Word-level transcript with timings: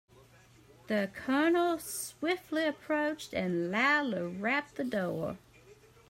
The 0.87 1.11
colonel 1.13 1.77
swiftly 1.77 2.65
approached 2.65 3.33
and 3.35 3.69
loudly 3.69 4.21
rapped 4.23 4.73
the 4.73 4.83
door. 4.83 5.37